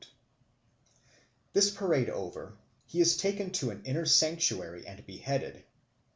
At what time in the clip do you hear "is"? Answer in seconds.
2.99-3.15